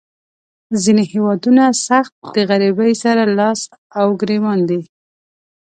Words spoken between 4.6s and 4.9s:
دي.